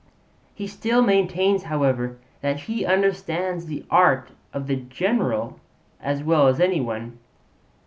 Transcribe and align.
He 0.55 0.65
still 0.65 1.03
maintains, 1.03 1.65
however, 1.65 2.17
that 2.41 2.61
he 2.61 2.87
understands 2.87 3.67
the 3.67 3.85
art 3.91 4.31
of 4.51 4.65
the 4.65 4.77
general 4.77 5.59
as 6.01 6.23
well 6.23 6.47
as 6.47 6.59
any 6.59 6.81
one. 6.81 7.19